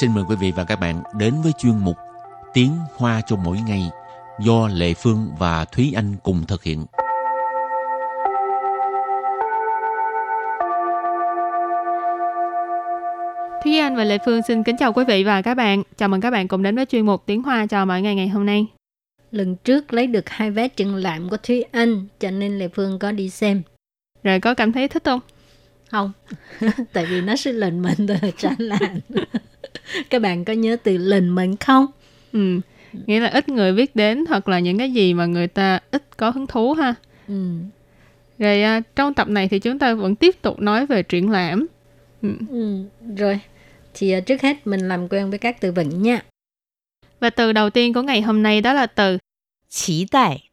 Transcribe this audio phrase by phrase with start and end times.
[0.00, 1.96] xin mời quý vị và các bạn đến với chuyên mục
[2.54, 3.90] Tiếng Hoa cho mỗi ngày
[4.40, 6.84] do Lệ Phương và Thúy Anh cùng thực hiện.
[13.64, 15.82] Thúy Anh và Lệ Phương xin kính chào quý vị và các bạn.
[15.96, 18.28] Chào mừng các bạn cùng đến với chuyên mục Tiếng Hoa cho mỗi ngày ngày
[18.28, 18.66] hôm nay.
[19.30, 22.98] Lần trước lấy được hai vé triển lãm của Thúy Anh, cho nên Lệ Phương
[22.98, 23.62] có đi xem.
[24.22, 25.20] Rồi có cảm thấy thích không?
[25.90, 26.12] Không,
[26.92, 29.00] tại vì nó sẽ lệnh mệnh từ triển lãm.
[30.10, 31.86] các bạn có nhớ từ lình mình không?
[32.32, 32.60] Ừ.
[33.06, 36.16] Nghĩa là ít người biết đến hoặc là những cái gì mà người ta ít
[36.16, 36.94] có hứng thú ha.
[37.28, 37.56] Ừ.
[38.38, 41.66] rồi à, trong tập này thì chúng ta vẫn tiếp tục nói về triển lãm.
[42.22, 42.28] Ừ.
[42.50, 42.84] Ừ.
[43.16, 43.40] rồi.
[43.94, 46.22] Thì à, trước hết mình làm quen với các từ vựng nha.
[47.20, 49.18] Và từ đầu tiên của ngày hôm nay đó là từ
[49.68, 50.48] Chí tại,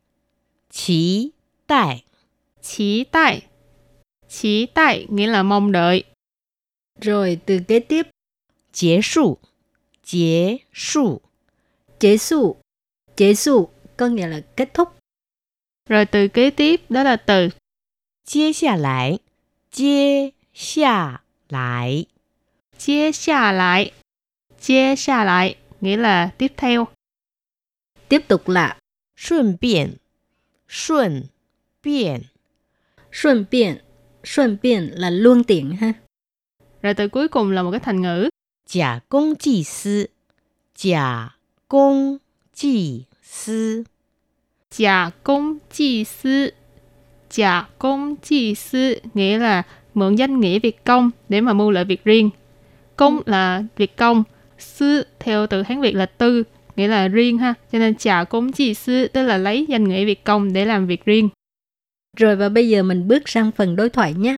[0.71, 1.31] Chí
[1.67, 2.03] tại,
[2.61, 3.41] Chí tại,
[4.29, 6.03] Chí tại nghĩa là mong đợi.
[7.01, 8.07] Rồi từ kế tiếp.
[8.72, 9.38] 结束，
[10.02, 11.22] 结束，
[11.98, 12.56] chế su.
[13.16, 14.88] Chế su có nghĩa là kết thúc.
[15.88, 17.48] Rồi từ kế tiếp đó là từ
[18.24, 19.18] 接下来，
[19.70, 22.06] 接下来，
[22.78, 23.92] chia xa lại.
[24.60, 26.88] Chia xa lại nghĩa là tiếp theo.
[28.08, 28.78] Tiếp tục là
[29.16, 29.96] 顺便，
[30.68, 31.22] 顺
[31.82, 32.22] 便，
[33.12, 33.78] xuân biện.
[34.24, 35.92] Xuân biện là luôn tiện ha.
[36.82, 38.28] Rồi từ cuối cùng là một cái thành ngữ
[38.72, 40.10] 假公济私，
[40.74, 41.34] 假
[41.68, 42.18] 公
[42.52, 43.84] 济私，
[44.70, 46.52] giả công chi sư.
[47.30, 49.62] Giả công chi sư nghĩa là
[49.94, 52.30] mượn danh nghĩa việc công để mà mưu lợi việc riêng.
[52.96, 54.24] Công là việc công,
[54.58, 56.44] sư theo từ Hán Việt là tư,
[56.76, 57.54] nghĩa là riêng ha.
[57.72, 60.86] Cho nên giả công chi sư tức là lấy danh nghĩa việc công để làm
[60.86, 61.28] việc riêng.
[62.16, 64.36] Rồi và bây giờ mình bước sang phần đối thoại nhé.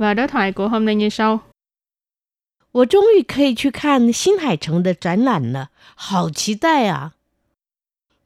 [0.00, 1.40] Và đối thoại của hôm nay như sau.
[2.72, 7.14] 我终于可以去看新海诚的展览了，好期待啊！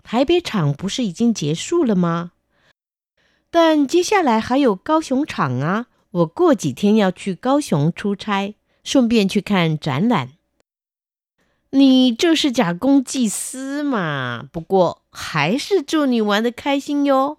[0.02, 2.32] 台北场不是已经结束了吗？
[3.50, 5.86] 但接下来还有高雄场啊！
[6.10, 10.30] 我过几天要去高雄出差，顺便去看展览。
[11.70, 14.48] 你这是假公济私嘛？
[14.50, 17.36] 不过还是祝你玩的开心哟。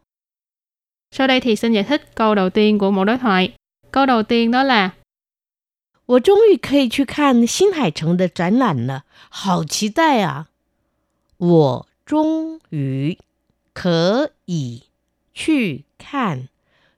[1.11, 3.51] Sau đây thì xin giải thích câu đầu tiên của một đối thoại.
[3.95, 4.91] Câu đầu tiên đó là
[6.05, 10.47] 我终于可以去看新海诚的展览了，好期待啊！
[11.37, 13.17] 我终于
[13.73, 14.83] 可以
[15.33, 16.49] 去看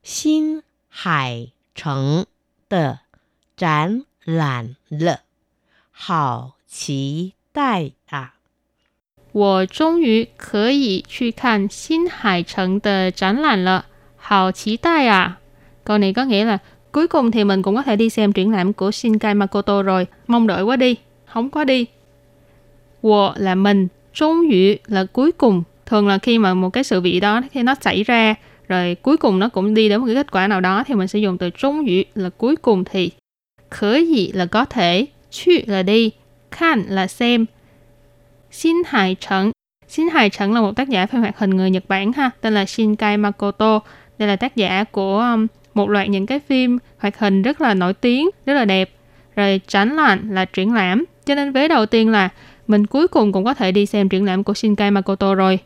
[0.01, 2.25] 新海诚
[2.67, 3.01] 的
[3.55, 5.21] 展览了，
[5.91, 8.35] 好期待啊！
[9.31, 13.85] 我终于可以去看新海诚的展览了，
[14.15, 15.39] 好期待啊！
[15.83, 16.59] Câu này có nghĩa là
[16.92, 20.06] cuối cùng thì mình cũng có thể đi xem triển lãm của Shinkai Makoto rồi,
[20.26, 21.86] mong đợi quá đi, hóng quá đi.
[23.02, 25.62] Wo là mình, trung yu là cuối cùng.
[25.86, 28.34] Thường là khi mà một cái sự việc đó khi nó xảy ra
[28.68, 31.08] rồi cuối cùng nó cũng đi đến một cái kết quả nào đó thì mình
[31.08, 33.10] sẽ dùng từ trung yu là cuối cùng thì.
[33.70, 36.10] Khởi gì là có thể, chu là đi,
[36.50, 37.46] khan là xem,
[38.50, 39.50] Shin Hải Trấn.
[39.88, 42.54] Shin Hai Trấn là một tác giả phim hoạt hình người Nhật Bản ha, tên
[42.54, 43.80] là Shinkai Makoto.
[44.18, 47.73] Đây là tác giả của um, một loạt những cái phim hoạt hình rất là
[47.73, 48.89] nổi tiếng, rất là đẹp.
[49.35, 51.05] Rồi tránh lạnh là triển lãm.
[51.25, 52.29] Cho nên vế đầu tiên là
[52.67, 55.59] mình cuối cùng cũng có thể đi xem triển lãm của Shinkai Makoto rồi.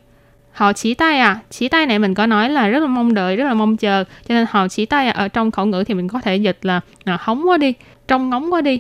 [0.52, 3.36] Họ chỉ tay à, chỉ tay này mình có nói là rất là mong đợi,
[3.36, 4.04] rất là mong chờ.
[4.04, 6.60] Cho nên họ chỉ tay à, ở trong khẩu ngữ thì mình có thể dịch
[6.62, 7.74] là à, hóng quá đi,
[8.08, 8.80] trông ngóng quá đi.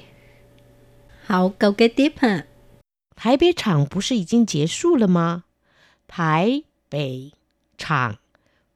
[1.25, 2.43] Hậu câu kế tiếp ha.
[3.15, 5.43] 台北场不是已经结束了吗？
[6.07, 7.31] 台北
[7.77, 8.17] 场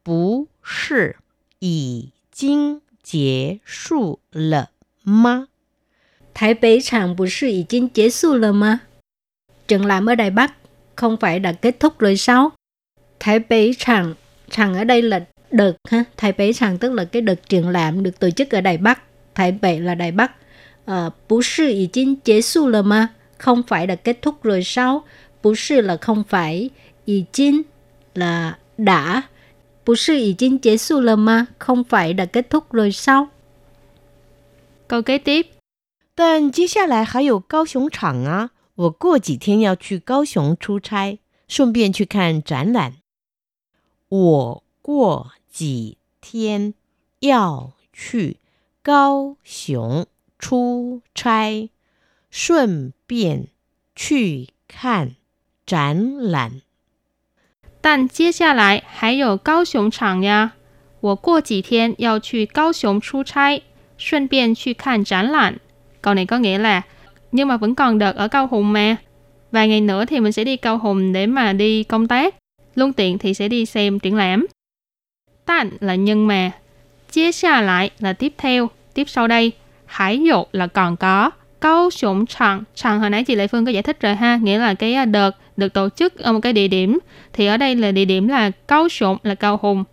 [0.03, 1.17] 不是
[1.59, 4.69] 已 经结束了
[5.03, 5.47] 吗？
[6.33, 8.81] Thái Bế Tràng bù sư 已经结束了吗?
[9.67, 10.53] Triển lãm ở Đài Bắc
[10.95, 12.51] không phải đã kết thúc rồi sao?
[13.19, 14.13] Thái Bế Tràng,
[14.49, 16.03] Tràng ở đây là đợt ha.
[16.17, 19.01] Thái Bế Tràng tức là cái đợt triển lãm được tổ chức ở Đài Bắc.
[19.35, 20.31] Thái Bế là Đài Bắc.
[20.85, 23.09] Ờ, bù sư 已经结束了吗?
[23.37, 25.03] Không phải đã kết thúc rồi sao?
[25.43, 26.69] Bù sư là không phải.
[27.05, 27.65] 已经
[28.13, 29.23] là đã.
[29.85, 31.47] Bù sư 已经结束了吗?
[31.59, 33.29] Không phải đã kết thúc rồi sao?
[34.87, 35.47] Câu kế tiếp,
[36.15, 38.51] 但接下来还有高雄场啊！
[38.75, 42.97] 我过几天要去高雄出差，顺便去看展览。
[44.09, 46.73] 我过几天
[47.19, 48.37] 要去
[48.81, 50.05] 高雄
[50.39, 51.69] 出差，
[52.29, 53.47] 顺便
[53.95, 55.15] 去看
[55.65, 56.61] 展览。
[57.85, 60.51] 但接下来还有高雄场呀。
[60.99, 63.61] 我过几天要去高雄出差，
[63.97, 65.57] 顺便去看展览.
[66.01, 66.81] Câu này có nghĩa là
[67.31, 68.95] nhưng mà vẫn còn đợt ở Cao Hùng mà.
[69.51, 72.35] Vài ngày nữa thì mình sẽ đi Cao Hùng để mà đi công tác.
[72.75, 74.45] Luôn tiện thì sẽ đi xem triển lãm.
[75.45, 76.51] Tàn là nhưng mà.
[77.11, 79.51] Chia xa lại là tiếp theo, tiếp sau đây.
[79.85, 81.31] Hải dụ là còn có.
[81.60, 84.58] câu Sủng Tràng, Tràng hồi nãy chị Lệ Phương có giải thích rồi ha, nghĩa
[84.58, 86.98] là cái à, đợt được tổ chức ở một cái địa điểm.
[87.32, 89.84] Thì ở đây là địa điểm là câu Sủng là Cao Hùng.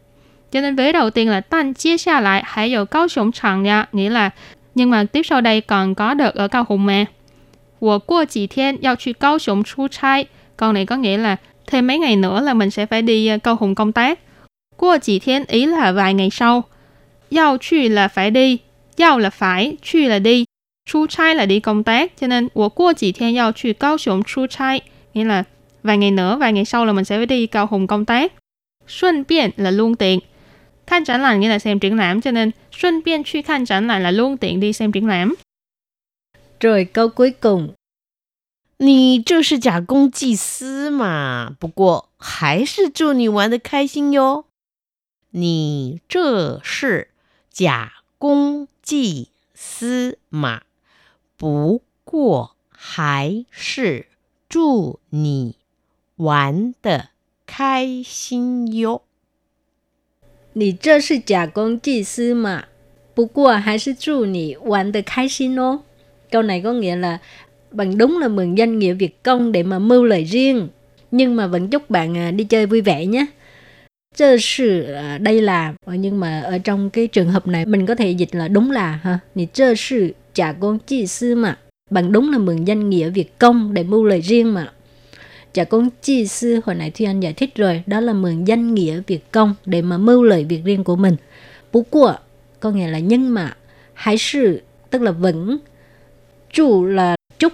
[0.52, 3.64] Cho nên vế đầu tiên là tan chia xa lại, hãy dụ câu Sủng Tràng
[3.64, 4.30] nha, nghĩa là
[4.76, 7.06] nhưng mà tiếp sau đây còn có đợt ở Cao Hùng mà.
[7.80, 10.26] Wo qua chỉ thiên yao chu Cao Sủng chu trai.
[10.58, 11.36] Câu này có nghĩa là
[11.68, 14.20] thêm mấy ngày nữa là mình sẽ phải đi à, Cao Hùng công tác.
[14.78, 16.64] Qua chỉ thiên ý là vài ngày sau.
[17.36, 18.58] Yao chu là phải đi,
[18.98, 20.46] yao là phải, chu là đi.
[20.87, 22.13] Chu trai là đi công tác.
[22.17, 24.81] Cho nên, 我过几天要去高雄出差.
[25.15, 25.45] Nghĩa là
[25.83, 28.33] vài ngày nữa, vài ngày sau là mình sẽ phải đi Cao Hùng công tác.
[28.87, 30.21] Xuân biên là luôn tiện.
[30.87, 32.21] Khăn triển lãm nghĩa là xem triển lãm.
[32.21, 35.35] Cho nên, xuân biên 去看展览 là luôn tiện đi xem triển lãm.
[36.61, 37.75] Rồi câu cuối cùng.
[38.81, 41.57] 你这是假公济私嘛？
[41.59, 44.45] 不过还是祝你玩的开心哟。
[45.31, 47.11] 你这是
[47.51, 50.63] 假公济私嘛？
[51.43, 54.07] 不过还是
[54.49, 55.57] 祝你
[56.17, 57.11] 玩的
[57.47, 59.03] 开心哟。
[60.53, 62.65] 你这是假公济私嘛？
[63.15, 65.83] 不过还是祝你玩的开心哦。
[66.31, 67.19] Câu này có nghĩa là
[67.71, 70.69] bằng đúng là mừng danh nghĩa việc công để mà mưu lợi riêng
[71.11, 73.27] nhưng mà vẫn chúc bạn à, đi chơi vui vẻ nhé
[74.15, 77.95] Chơ sự à, đây là nhưng mà ở trong cái trường hợp này mình có
[77.95, 81.58] thể dịch là đúng là ha thì chơ sự trả con chi sư mà.
[81.90, 84.72] Bằng đúng là mừng danh nghĩa việc công để mưu lợi riêng mà.
[85.54, 88.74] Trả con chi sư hồi nãy Thuy Anh giải thích rồi đó là mừng danh
[88.74, 91.16] nghĩa việc công để mà mưu lợi việc riêng của mình.
[91.72, 92.16] Bú của
[92.60, 93.58] có nghĩa là nhưng mà
[93.94, 95.58] hãy sự tức là vẫn
[96.54, 97.54] chủ là chúc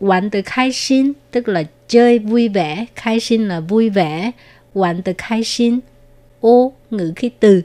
[0.00, 4.30] Quán từ khai xin tức là chơi vui vẻ, khai xin là vui vẻ,
[4.74, 5.78] quán từ khai xin,
[6.40, 7.62] ô ngữ khí từ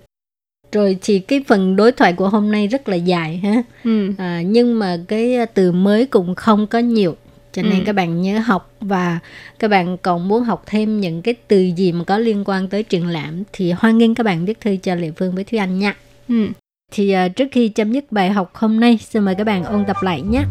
[0.72, 4.12] rồi thì cái phần đối thoại của hôm nay rất là dài ha ừ.
[4.18, 7.16] à, nhưng mà cái à, từ mới cũng không có nhiều
[7.52, 7.84] cho nên ừ.
[7.86, 9.20] các bạn nhớ học và
[9.60, 12.84] các bạn còn muốn học thêm những cái từ gì mà có liên quan tới
[12.84, 15.80] triển lãm thì hoan nghênh các bạn viết thư cho lệ phương với thúy anh
[15.80, 15.96] nha
[16.30, 16.48] ừ.
[16.92, 19.86] thì à, trước khi chấm dứt bài học hôm nay xin mời các bạn ôn
[19.88, 20.44] tập lại nhé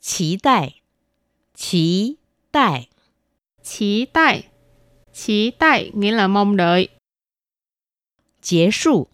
[0.00, 0.80] Chí đại
[1.56, 2.16] Chí
[2.52, 2.88] đại
[3.63, 4.43] 期待，
[5.13, 6.89] 期待 nghĩa là mong đợi.
[8.41, 9.09] 结束，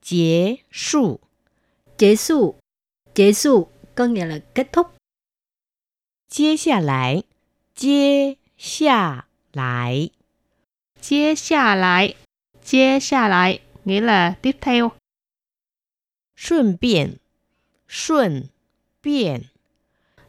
[0.00, 1.20] 结束，
[1.96, 2.56] 结束，
[3.14, 4.86] 结束 có nghĩa là kết thúc.
[6.28, 7.22] 接下来，
[7.74, 10.10] 接下来，
[11.00, 12.14] 接下来，
[12.62, 14.92] 接下来 nghĩa là tiếp theo.
[16.36, 17.18] 顺便，
[17.86, 18.50] 顺
[19.00, 19.48] 便。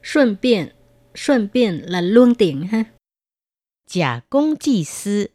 [0.02, 0.74] 顺便，
[1.14, 2.86] 顺便 là luôn tiện ha.
[3.88, 5.30] 假公济私，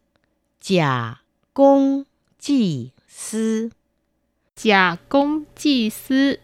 [0.61, 1.21] 假
[1.53, 2.05] 公
[2.39, 3.71] 济私，
[4.57, 6.39] 假公济私，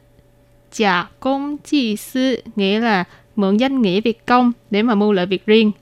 [0.70, 3.04] 假公济私 nghĩa là
[3.36, 5.72] mượn danh nghĩa việc công để mà mưu lợi việc riêng.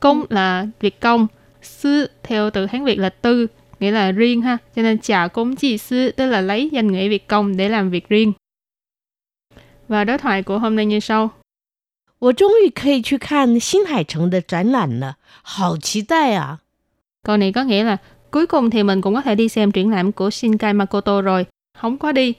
[0.00, 1.26] Công là việc công,
[1.62, 3.46] sư theo từ Hán Việt là tư,
[3.80, 4.58] nghĩa là riêng ha.
[4.76, 7.90] Cho nên trả công chi sư tức là lấy danh nghĩa việc công để làm
[7.90, 8.32] việc riêng.
[9.88, 11.30] Và đối thoại của hôm nay như sau.
[12.18, 16.60] 我终于可以去看新海诚的展览了，好期待啊！
[17.24, 17.96] Câu này có nghĩa là
[18.30, 21.46] cuối cùng thì mình cũng có thể đi xem triển lãm của Shinkai Makoto rồi,
[21.74, 22.34] không có đi.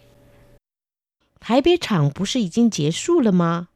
[1.41, 3.67] 台北场不是已经结束了吗？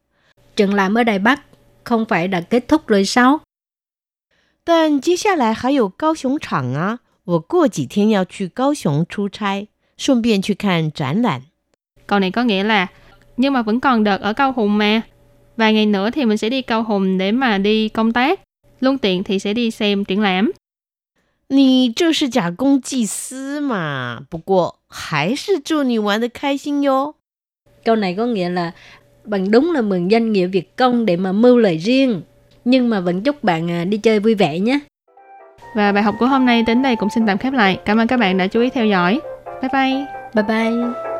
[0.55, 1.41] Triển lãm ở Đài Bắc
[1.83, 3.41] không phải đã kết thúc rồi sao?
[4.63, 6.99] 但接下来还有高雄场啊！
[7.25, 9.67] 我过几天要去高雄出差，
[9.97, 11.41] 顺便去看展览。
[12.07, 12.87] Câu này có nghĩa là
[13.37, 15.01] nhưng mà vẫn còn đợt ở Cao Hùng mà.
[15.57, 18.39] Vài ngày nữa thì mình sẽ đi Cao Hùng để mà đi công tác.
[18.79, 20.51] Luôn tiện thì sẽ đi xem triển lãm.
[21.49, 24.19] 你这是假公济私嘛？
[24.29, 27.15] 不过还是祝你玩的开心哟。
[27.85, 28.71] Câu này có nghĩa là
[29.23, 32.21] bằng đúng là mừng danh nghĩa việc công để mà mưu lợi riêng.
[32.65, 34.79] Nhưng mà vẫn chúc bạn à, đi chơi vui vẻ nhé.
[35.75, 37.79] Và bài học của hôm nay đến đây cũng xin tạm khép lại.
[37.85, 39.19] Cảm ơn các bạn đã chú ý theo dõi.
[39.61, 40.05] Bye bye.
[40.33, 41.10] Bye bye.